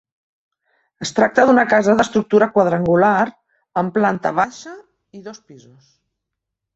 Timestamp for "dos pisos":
5.29-5.93